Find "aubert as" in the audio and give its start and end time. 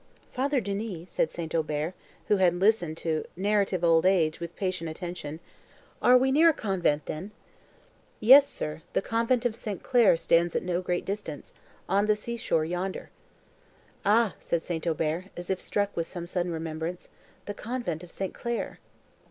14.87-15.51